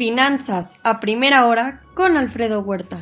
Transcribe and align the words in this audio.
Finanzas 0.00 0.78
a 0.82 0.98
primera 0.98 1.44
hora 1.44 1.82
con 1.92 2.16
Alfredo 2.16 2.62
Huerta. 2.62 2.98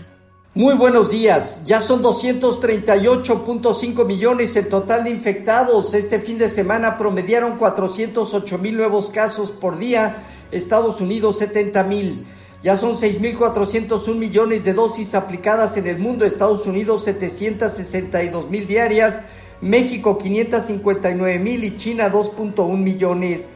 Muy 0.54 0.74
buenos 0.74 1.12
días. 1.12 1.62
Ya 1.64 1.78
son 1.78 2.02
238.5 2.02 4.04
millones 4.04 4.56
el 4.56 4.68
total 4.68 5.04
de 5.04 5.10
infectados. 5.10 5.94
Este 5.94 6.18
fin 6.18 6.38
de 6.38 6.48
semana 6.48 6.96
promediaron 6.96 7.56
408 7.56 8.58
mil 8.58 8.76
nuevos 8.76 9.10
casos 9.10 9.52
por 9.52 9.78
día. 9.78 10.16
Estados 10.50 11.00
Unidos 11.00 11.38
70 11.38 11.84
mil. 11.84 12.26
Ya 12.64 12.74
son 12.74 12.94
6.401 12.94 14.16
millones 14.16 14.64
de 14.64 14.74
dosis 14.74 15.14
aplicadas 15.14 15.76
en 15.76 15.86
el 15.86 16.00
mundo. 16.00 16.24
Estados 16.24 16.66
Unidos 16.66 17.04
762 17.04 18.50
mil 18.50 18.66
diarias. 18.66 19.20
México 19.60 20.18
559 20.18 21.38
mil 21.38 21.62
y 21.62 21.76
China 21.76 22.10
2.1 22.10 22.76
millones. 22.76 23.52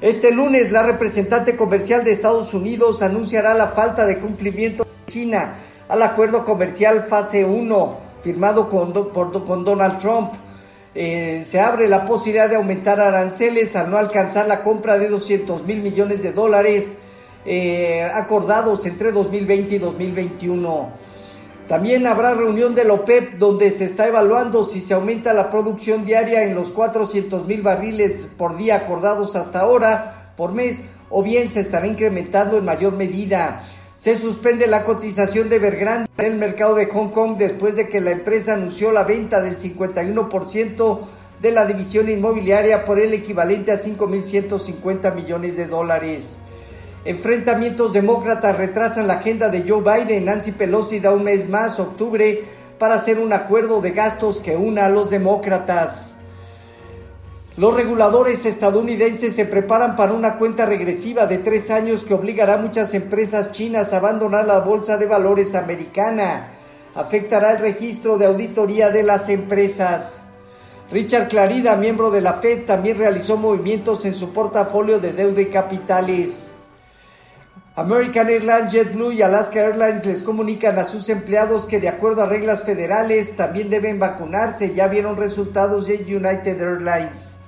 Este 0.00 0.30
lunes, 0.30 0.70
la 0.70 0.84
representante 0.84 1.56
comercial 1.56 2.04
de 2.04 2.12
Estados 2.12 2.54
Unidos 2.54 3.02
anunciará 3.02 3.52
la 3.54 3.66
falta 3.66 4.06
de 4.06 4.20
cumplimiento 4.20 4.84
de 4.84 4.90
China 5.06 5.56
al 5.88 6.02
acuerdo 6.04 6.44
comercial 6.44 7.02
fase 7.02 7.44
1 7.44 7.96
firmado 8.20 8.68
con, 8.68 8.92
Donald 9.64 9.98
Trump. 9.98 10.34
Eh, 10.94 11.42
se 11.44 11.58
abre 11.60 11.88
la 11.88 12.04
posibilidad 12.04 12.48
de 12.48 12.54
aumentar 12.54 13.00
aranceles 13.00 13.74
al 13.74 13.90
no 13.90 13.96
alcanzar 13.96 14.46
la 14.46 14.62
compra 14.62 14.98
de 14.98 15.08
200 15.08 15.64
mil 15.64 15.80
millones 15.80 16.22
de 16.22 16.32
dólares 16.32 16.98
eh, 17.44 18.08
acordados 18.14 18.86
entre 18.86 19.10
2020 19.10 19.74
y 19.74 19.78
2021. 19.78 21.07
También 21.68 22.06
habrá 22.06 22.32
reunión 22.32 22.74
de 22.74 22.84
la 22.84 22.94
OPEP 22.94 23.34
donde 23.34 23.70
se 23.70 23.84
está 23.84 24.08
evaluando 24.08 24.64
si 24.64 24.80
se 24.80 24.94
aumenta 24.94 25.34
la 25.34 25.50
producción 25.50 26.06
diaria 26.06 26.42
en 26.42 26.54
los 26.54 26.72
400 26.72 27.44
mil 27.44 27.60
barriles 27.60 28.26
por 28.38 28.56
día 28.56 28.76
acordados 28.76 29.36
hasta 29.36 29.60
ahora 29.60 30.32
por 30.34 30.52
mes 30.52 30.84
o 31.10 31.22
bien 31.22 31.50
se 31.50 31.60
estará 31.60 31.86
incrementando 31.86 32.56
en 32.56 32.64
mayor 32.64 32.94
medida. 32.94 33.62
Se 33.92 34.14
suspende 34.14 34.66
la 34.66 34.82
cotización 34.82 35.50
de 35.50 35.58
Vergrande 35.58 36.08
en 36.16 36.24
el 36.24 36.38
mercado 36.38 36.74
de 36.74 36.86
Hong 36.86 37.10
Kong 37.10 37.36
después 37.36 37.76
de 37.76 37.86
que 37.86 38.00
la 38.00 38.12
empresa 38.12 38.54
anunció 38.54 38.90
la 38.90 39.04
venta 39.04 39.42
del 39.42 39.58
51% 39.58 41.00
de 41.42 41.50
la 41.50 41.66
división 41.66 42.08
inmobiliaria 42.08 42.86
por 42.86 42.98
el 42.98 43.12
equivalente 43.12 43.72
a 43.72 43.74
5.150 43.74 45.14
millones 45.14 45.58
de 45.58 45.66
dólares. 45.66 46.47
Enfrentamientos 47.04 47.92
demócratas 47.92 48.56
retrasan 48.56 49.06
la 49.06 49.14
agenda 49.14 49.48
de 49.48 49.64
Joe 49.66 49.82
Biden. 49.82 50.24
Nancy 50.24 50.52
Pelosi 50.52 51.00
da 51.00 51.12
un 51.12 51.24
mes 51.24 51.48
más, 51.48 51.78
octubre, 51.78 52.42
para 52.78 52.94
hacer 52.94 53.18
un 53.18 53.32
acuerdo 53.32 53.80
de 53.80 53.92
gastos 53.92 54.40
que 54.40 54.56
una 54.56 54.86
a 54.86 54.88
los 54.88 55.10
demócratas. 55.10 56.18
Los 57.56 57.74
reguladores 57.74 58.46
estadounidenses 58.46 59.34
se 59.34 59.44
preparan 59.44 59.96
para 59.96 60.12
una 60.12 60.36
cuenta 60.38 60.64
regresiva 60.64 61.26
de 61.26 61.38
tres 61.38 61.70
años 61.70 62.04
que 62.04 62.14
obligará 62.14 62.54
a 62.54 62.58
muchas 62.58 62.94
empresas 62.94 63.50
chinas 63.50 63.92
a 63.92 63.96
abandonar 63.96 64.46
la 64.46 64.60
bolsa 64.60 64.96
de 64.96 65.06
valores 65.06 65.56
americana. 65.56 66.50
Afectará 66.94 67.52
el 67.52 67.58
registro 67.58 68.16
de 68.16 68.26
auditoría 68.26 68.90
de 68.90 69.02
las 69.02 69.28
empresas. 69.28 70.28
Richard 70.92 71.28
Clarida, 71.28 71.74
miembro 71.74 72.10
de 72.10 72.20
la 72.20 72.34
Fed, 72.34 72.64
también 72.64 72.96
realizó 72.96 73.36
movimientos 73.36 74.04
en 74.04 74.14
su 74.14 74.32
portafolio 74.32 75.00
de 75.00 75.12
deuda 75.12 75.40
y 75.40 75.46
capitales. 75.46 76.57
American 77.78 78.28
Airlines, 78.28 78.72
JetBlue 78.72 79.12
y 79.12 79.22
Alaska 79.22 79.60
Airlines 79.60 80.04
les 80.04 80.24
comunican 80.24 80.76
a 80.80 80.82
sus 80.82 81.08
empleados 81.10 81.68
que 81.68 81.78
de 81.78 81.88
acuerdo 81.88 82.24
a 82.24 82.26
reglas 82.26 82.64
federales 82.64 83.36
también 83.36 83.70
deben 83.70 84.00
vacunarse. 84.00 84.74
Ya 84.74 84.88
vieron 84.88 85.16
resultados 85.16 85.86
de 85.86 85.94
United 85.94 86.60
Airlines. 86.60 87.38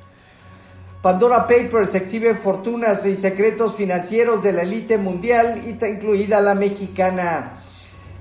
Pandora 1.02 1.48
Papers 1.48 1.96
exhibe 1.96 2.36
fortunas 2.36 3.04
y 3.06 3.16
secretos 3.16 3.74
financieros 3.74 4.44
de 4.44 4.52
la 4.52 4.62
élite 4.62 4.98
mundial, 4.98 5.60
incluida 5.66 6.40
la 6.40 6.54
mexicana. 6.54 7.64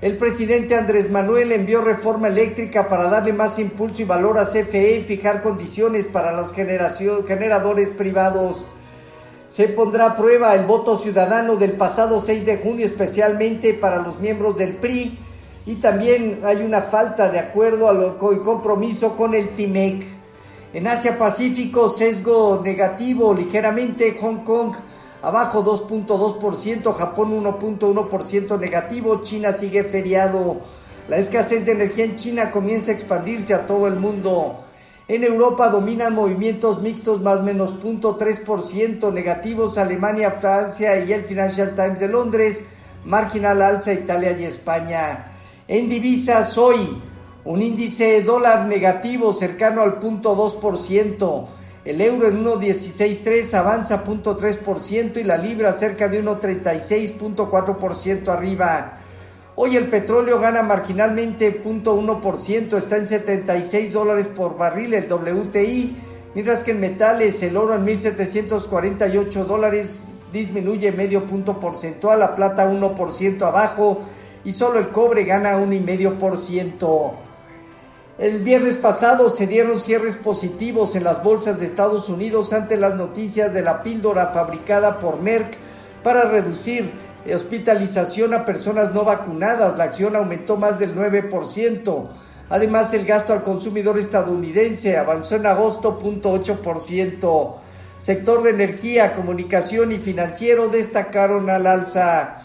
El 0.00 0.16
presidente 0.16 0.74
Andrés 0.74 1.12
Manuel 1.12 1.52
envió 1.52 1.80
reforma 1.80 2.26
eléctrica 2.26 2.88
para 2.88 3.04
darle 3.04 3.32
más 3.32 3.56
impulso 3.60 4.02
y 4.02 4.06
valor 4.06 4.36
a 4.36 4.46
CFE 4.46 4.96
y 4.96 5.04
fijar 5.04 5.40
condiciones 5.42 6.08
para 6.08 6.32
los 6.32 6.52
generadores 6.52 7.90
privados. 7.90 8.66
Se 9.50 9.66
pondrá 9.66 10.06
a 10.06 10.14
prueba 10.14 10.54
el 10.54 10.64
voto 10.64 10.96
ciudadano 10.96 11.56
del 11.56 11.72
pasado 11.72 12.20
6 12.20 12.46
de 12.46 12.58
junio, 12.58 12.86
especialmente 12.86 13.74
para 13.74 13.96
los 13.96 14.20
miembros 14.20 14.58
del 14.58 14.76
PRI, 14.76 15.18
y 15.66 15.74
también 15.74 16.42
hay 16.44 16.58
una 16.58 16.82
falta 16.82 17.28
de 17.30 17.40
acuerdo 17.40 18.16
y 18.32 18.38
compromiso 18.44 19.16
con 19.16 19.34
el 19.34 19.48
TIMEC. 19.48 20.04
En 20.72 20.86
Asia 20.86 21.18
Pacífico, 21.18 21.88
sesgo 21.88 22.60
negativo 22.62 23.34
ligeramente, 23.34 24.16
Hong 24.20 24.44
Kong 24.44 24.72
abajo 25.20 25.64
2.2%, 25.64 26.94
Japón 26.94 27.42
1.1% 27.42 28.56
negativo, 28.56 29.20
China 29.24 29.50
sigue 29.50 29.82
feriado. 29.82 30.58
La 31.08 31.16
escasez 31.16 31.66
de 31.66 31.72
energía 31.72 32.04
en 32.04 32.14
China 32.14 32.52
comienza 32.52 32.92
a 32.92 32.94
expandirse 32.94 33.52
a 33.52 33.66
todo 33.66 33.88
el 33.88 33.96
mundo. 33.96 34.60
En 35.10 35.24
Europa 35.24 35.70
dominan 35.70 36.14
movimientos 36.14 36.82
mixtos 36.82 37.20
más 37.20 37.42
menos 37.42 37.74
0.3% 37.82 39.12
negativos 39.12 39.76
Alemania, 39.76 40.30
Francia 40.30 41.04
y 41.04 41.12
el 41.12 41.24
Financial 41.24 41.74
Times 41.74 41.98
de 41.98 42.06
Londres, 42.06 42.66
marginal 43.04 43.60
alza 43.60 43.92
Italia 43.92 44.36
y 44.38 44.44
España. 44.44 45.32
En 45.66 45.88
divisas 45.88 46.56
hoy, 46.56 47.02
un 47.44 47.60
índice 47.60 48.04
de 48.04 48.22
dólar 48.22 48.66
negativo 48.66 49.32
cercano 49.32 49.82
al 49.82 49.98
0.2%, 49.98 51.46
el 51.86 52.00
euro 52.00 52.28
en 52.28 52.44
1.163 52.44 53.52
avanza 53.54 54.04
0.3% 54.04 55.16
y 55.16 55.24
la 55.24 55.38
libra 55.38 55.72
cerca 55.72 56.06
de 56.06 56.22
1.36.4% 56.22 58.28
arriba. 58.28 59.00
Hoy 59.62 59.76
el 59.76 59.90
petróleo 59.90 60.40
gana 60.40 60.62
marginalmente 60.62 61.62
0.1%, 61.62 62.78
está 62.78 62.96
en 62.96 63.04
76 63.04 63.92
dólares 63.92 64.26
por 64.28 64.56
barril 64.56 64.94
el 64.94 65.06
WTI, 65.06 65.98
mientras 66.34 66.64
que 66.64 66.70
en 66.70 66.80
metales 66.80 67.42
el 67.42 67.58
oro 67.58 67.74
en 67.74 67.84
1.748 67.84 69.44
dólares 69.44 70.06
disminuye 70.32 70.92
medio 70.92 71.26
punto 71.26 71.60
porcentual, 71.60 72.20
la 72.20 72.34
plata 72.34 72.72
1% 72.72 73.42
abajo 73.42 73.98
y 74.44 74.52
solo 74.52 74.78
el 74.78 74.88
cobre 74.88 75.24
gana 75.24 75.58
1,5%. 75.58 77.12
El 78.16 78.38
viernes 78.42 78.78
pasado 78.78 79.28
se 79.28 79.46
dieron 79.46 79.78
cierres 79.78 80.16
positivos 80.16 80.96
en 80.96 81.04
las 81.04 81.22
bolsas 81.22 81.60
de 81.60 81.66
Estados 81.66 82.08
Unidos 82.08 82.54
ante 82.54 82.78
las 82.78 82.94
noticias 82.94 83.52
de 83.52 83.60
la 83.60 83.82
píldora 83.82 84.28
fabricada 84.28 84.98
por 84.98 85.20
Merck 85.20 85.58
para 86.02 86.24
reducir 86.24 86.92
hospitalización 87.34 88.34
a 88.34 88.44
personas 88.44 88.92
no 88.92 89.04
vacunadas. 89.04 89.78
La 89.78 89.84
acción 89.84 90.16
aumentó 90.16 90.56
más 90.56 90.78
del 90.78 90.94
9%. 90.96 92.08
Además, 92.48 92.92
el 92.94 93.06
gasto 93.06 93.32
al 93.32 93.42
consumidor 93.42 93.98
estadounidense 93.98 94.96
avanzó 94.96 95.36
en 95.36 95.46
agosto 95.46 96.00
0.8%. 96.00 97.54
Sector 97.98 98.42
de 98.42 98.50
energía, 98.50 99.12
comunicación 99.12 99.92
y 99.92 99.98
financiero 99.98 100.68
destacaron 100.68 101.48
al 101.50 101.66
alza. 101.66 102.38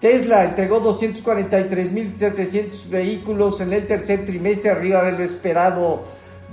Tesla 0.00 0.44
entregó 0.44 0.80
243.700 0.82 2.88
vehículos 2.88 3.60
en 3.60 3.72
el 3.72 3.86
tercer 3.86 4.24
trimestre 4.24 4.70
arriba 4.70 5.02
de 5.02 5.12
lo 5.12 5.24
esperado. 5.24 6.02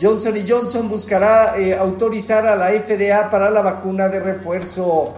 Johnson 0.02 0.34
Johnson 0.48 0.90
buscará 0.90 1.56
eh, 1.58 1.76
autorizar 1.76 2.48
a 2.48 2.56
la 2.56 2.72
FDA 2.72 3.30
para 3.30 3.52
la 3.52 3.62
vacuna 3.62 4.10
de 4.10 4.20
refuerzo. 4.20 5.14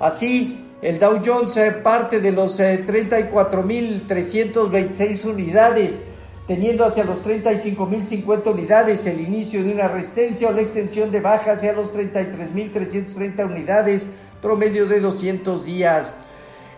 Así, 0.00 0.64
el 0.80 1.00
Dow 1.00 1.20
Jones 1.24 1.56
eh, 1.56 1.72
parte 1.72 2.20
de 2.20 2.30
los 2.30 2.60
34.326 2.60 5.00
eh, 5.00 5.20
unidades, 5.28 6.04
teniendo 6.46 6.84
hacia 6.84 7.02
los 7.02 7.26
35.050 7.26 8.52
unidades 8.52 9.04
el 9.06 9.18
inicio 9.20 9.64
de 9.64 9.72
una 9.72 9.88
resistencia 9.88 10.48
o 10.48 10.52
la 10.52 10.60
extensión 10.60 11.10
de 11.10 11.20
baja 11.20 11.50
hacia 11.52 11.72
los 11.72 11.92
33.330 11.94 13.44
unidades, 13.44 14.10
promedio 14.40 14.86
de 14.86 15.00
200 15.00 15.66
días. 15.66 16.18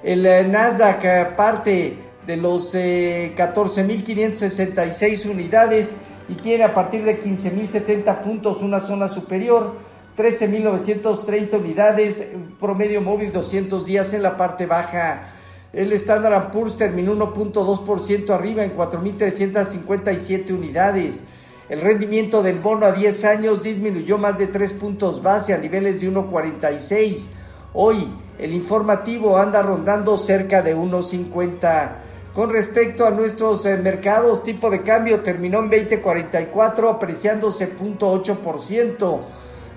El 0.03 0.25
eh, 0.25 0.49
Nasdaq 0.49 1.37
parte 1.37 1.99
de 2.27 2.39
los 2.39 2.75
14.566 2.75 5.31
unidades 5.31 5.93
y 6.27 6.37
tiene 6.37 6.65
a 6.65 6.73
partir 6.73 7.05
de 7.05 7.21
15.070 7.21 8.23
puntos 8.23 8.63
una 8.63 8.81
zona 8.81 9.09
superior 9.09 9.91
13.930 10.21 11.59
unidades, 11.59 12.33
promedio 12.59 13.01
móvil 13.01 13.33
200 13.33 13.87
días 13.87 14.13
en 14.13 14.23
la 14.23 14.37
parte 14.37 14.67
baja. 14.67 15.33
El 15.73 15.91
Standard 15.95 16.51
Poor's 16.51 16.77
terminó 16.77 17.15
1.2% 17.15 18.29
arriba 18.29 18.63
en 18.63 18.77
4.357 18.77 20.51
unidades. 20.51 21.25
El 21.71 21.81
rendimiento 21.81 22.43
del 22.43 22.59
bono 22.59 22.85
a 22.85 22.93
10 22.93 23.25
años 23.25 23.63
disminuyó 23.63 24.19
más 24.19 24.37
de 24.37 24.49
3 24.49 24.75
puntos 24.75 25.23
base 25.23 25.55
a 25.55 25.59
niveles 25.59 26.03
de 26.03 26.13
1.46. 26.13 27.31
Hoy 27.73 28.07
el 28.39 28.53
informativo 28.53 29.39
anda 29.39 29.63
rondando 29.63 30.19
cerca 30.19 30.61
de 30.61 30.77
1.50. 30.77 31.93
Con 32.35 32.51
respecto 32.51 33.07
a 33.07 33.11
nuestros 33.11 33.65
eh, 33.65 33.79
mercados, 33.79 34.43
tipo 34.43 34.69
de 34.69 34.83
cambio 34.83 35.21
terminó 35.21 35.61
en 35.61 35.71
20.44 35.71 36.95
apreciándose 36.95 37.75
0.8%. 37.75 39.21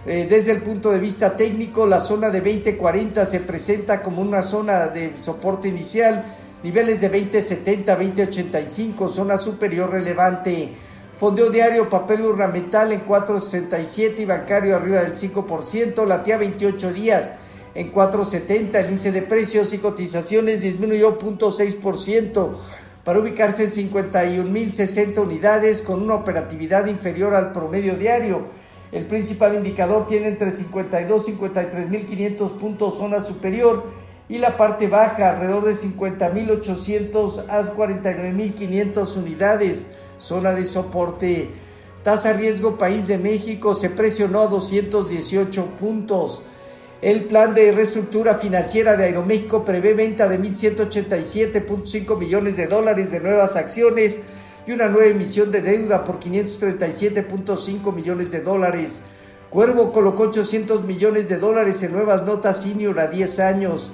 Eh, 0.06 0.28
desde 0.30 0.52
el 0.52 0.62
punto 0.62 0.92
de 0.92 1.00
vista 1.00 1.36
técnico, 1.38 1.86
la 1.86 2.02
zona 2.02 2.30
de 2.30 2.42
2040 2.42 3.26
se 3.26 3.40
presenta 3.40 4.02
como 4.02 4.22
una 4.22 4.42
zona 4.42 4.88
de 4.88 5.16
soporte 5.16 5.70
inicial, 5.70 6.26
niveles 6.62 7.00
de 7.00 7.08
2070, 7.08 7.96
2085, 7.96 9.08
zona 9.08 9.38
superior 9.38 9.92
relevante. 9.92 10.74
Fondeo 11.16 11.50
diario, 11.50 11.90
papel 11.90 12.24
ornamental 12.24 12.92
en 12.92 13.06
4.67 13.06 14.20
y 14.20 14.26
bancario 14.26 14.76
arriba 14.76 15.02
del 15.02 15.14
5%, 15.14 16.06
latía 16.06 16.38
28 16.38 16.92
días 16.92 17.36
en 17.76 17.92
4.70, 17.92 18.76
el 18.76 18.88
índice 18.88 19.12
de 19.12 19.22
precios 19.22 19.74
y 19.74 19.78
cotizaciones 19.78 20.62
disminuyó 20.62 21.18
0.6% 21.18 22.50
para 23.04 23.20
ubicarse 23.20 23.64
en 23.64 23.92
51.060 23.92 25.18
unidades 25.20 25.82
con 25.82 26.02
una 26.02 26.16
operatividad 26.16 26.88
inferior 26.88 27.34
al 27.36 27.52
promedio 27.52 27.96
diario. 27.96 28.63
El 28.94 29.08
principal 29.08 29.56
indicador 29.56 30.06
tiene 30.06 30.28
entre 30.28 30.52
52 30.52 31.30
y 31.30 31.32
53.500 31.34 32.52
puntos 32.52 32.98
zona 33.00 33.22
superior 33.22 33.84
y 34.30 34.38
la 34.38 34.56
parte 34.56 34.88
baja 34.88 35.32
alrededor 35.32 35.66
de 35.66 35.74
50.800 35.74 37.50
a 37.50 37.64
49.500 37.64 39.18
unidades 39.18 39.96
zona 40.18 40.54
de 40.54 40.64
soporte. 40.64 41.50
Tasa 42.04 42.34
riesgo 42.34 42.78
país 42.78 43.08
de 43.08 43.18
México 43.18 43.74
se 43.74 43.90
presionó 43.90 44.42
a 44.42 44.48
218 44.48 45.66
puntos. 45.80 46.44
El 47.02 47.26
plan 47.26 47.54
de 47.54 47.72
reestructura 47.72 48.36
financiera 48.36 48.96
de 48.96 49.06
Aeroméxico 49.06 49.66
prevé 49.66 49.96
venta 49.96 50.28
de 50.28 50.40
1.187.5 50.40 52.18
millones 52.18 52.58
de 52.58 52.68
dólares 52.68 53.10
de 53.12 53.22
nuevas 53.22 53.56
acciones 53.56 54.22
y 54.66 54.72
una 54.72 54.88
nueva 54.88 55.08
emisión 55.08 55.52
de 55.52 55.62
deuda 55.62 56.04
por 56.04 56.20
537.5 56.20 57.94
millones 57.94 58.32
de 58.32 58.42
dólares. 58.42 59.02
Cuervo 59.50 59.92
colocó 59.92 60.24
800 60.24 60.84
millones 60.84 61.30
de 61.30 61.38
dólares 61.38 61.84
en 61.84 61.92
nuevas 61.92 62.24
notas 62.24 62.62
senior 62.62 63.00
a 63.00 63.08
10 63.08 63.40
años. 63.40 63.92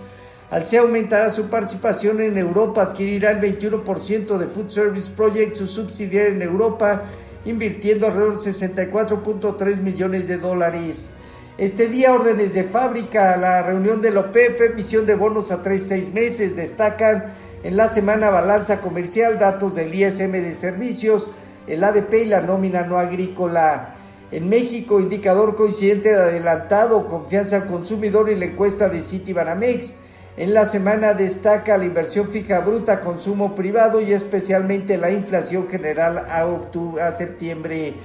Alcea 0.50 0.82
aumentará 0.82 1.30
su 1.30 1.50
participación 1.50 2.22
en 2.22 2.38
Europa, 2.38 2.82
adquirirá 2.82 3.32
el 3.32 3.42
21% 3.42 4.38
de 4.38 4.48
Food 4.48 4.70
Service 4.70 5.12
Project, 5.16 5.56
su 5.56 5.68
subsidiaria 5.68 6.32
en 6.32 6.42
Europa, 6.42 7.04
invirtiendo 7.46 8.08
alrededor 8.08 8.34
de 8.34 8.50
64.3 8.52 9.82
millones 9.82 10.28
de 10.28 10.38
dólares. 10.38 11.12
Este 11.58 11.88
día, 11.88 12.14
órdenes 12.14 12.54
de 12.54 12.64
fábrica, 12.64 13.36
la 13.36 13.62
reunión 13.62 14.00
de 14.00 14.12
la 14.12 14.22
OPEP, 14.22 14.62
emisión 14.62 15.06
de 15.06 15.16
bonos 15.16 15.52
a 15.52 15.62
3 15.62 15.88
6 15.88 16.14
meses, 16.14 16.56
destacan 16.56 17.26
en 17.64 17.76
la 17.76 17.88
semana 17.88 18.30
balanza 18.30 18.80
comercial, 18.80 19.38
datos 19.38 19.76
del 19.76 19.94
ISM 19.94 20.32
de 20.32 20.54
servicios, 20.54 21.32
el 21.68 21.84
ADP 21.84 22.14
y 22.14 22.26
la 22.26 22.42
nómina 22.42 22.84
no 22.84 22.98
agrícola. 22.98 23.96
En 24.32 24.48
México, 24.48 25.00
indicador 25.00 25.56
coincidente 25.56 26.10
de 26.10 26.22
adelantado, 26.22 27.08
confianza 27.08 27.58
al 27.58 27.66
consumidor 27.66 28.30
y 28.30 28.36
la 28.36 28.46
encuesta 28.46 28.88
de 28.88 29.02
Citibanamex. 29.02 29.98
En 30.38 30.54
la 30.54 30.64
semana 30.64 31.14
destaca 31.14 31.78
la 31.78 31.86
inversión 31.86 32.28
fija 32.28 32.60
bruta, 32.60 33.02
consumo 33.02 33.56
privado 33.56 34.00
y 34.00 34.14
especialmente 34.14 34.98
la 34.98 35.12
inflación 35.12 35.68
general 35.68 36.28
a, 36.30 36.46
octubre, 36.46 37.04
a 37.04 37.12
septiembre. 37.12 37.96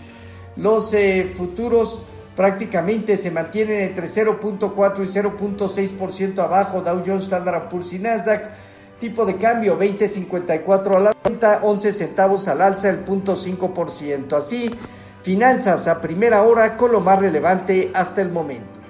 Los 0.56 0.92
eh, 0.94 1.30
futuros 1.32 2.06
prácticamente 2.34 3.16
se 3.16 3.30
mantienen 3.30 3.82
entre 3.82 4.06
0.4 4.06 4.98
y 4.98 5.06
0.6% 5.06 6.38
abajo 6.42 6.80
Dow 6.80 7.02
Jones, 7.06 7.24
Standard 7.24 7.68
Poor's 7.68 7.92
y 7.92 8.00
Nasdaq 8.00 8.50
Tipo 9.04 9.26
de 9.26 9.36
cambio 9.36 9.78
20.54 9.78 10.96
a 10.96 10.98
la 10.98 11.16
venta, 11.22 11.60
11 11.62 11.92
centavos 11.92 12.48
al 12.48 12.62
alza, 12.62 12.88
el 12.88 13.04
0.5%. 13.04 14.32
Así, 14.32 14.74
finanzas 15.20 15.88
a 15.88 16.00
primera 16.00 16.42
hora 16.42 16.78
con 16.78 16.90
lo 16.90 17.02
más 17.02 17.18
relevante 17.18 17.90
hasta 17.92 18.22
el 18.22 18.32
momento. 18.32 18.80